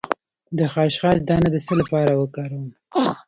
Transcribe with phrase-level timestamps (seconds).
[0.57, 2.67] د خشخاش دانه د څه لپاره وکاروم؟